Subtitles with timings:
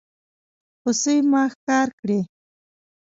[0.83, 2.19] هوسۍ ما ښکار کړي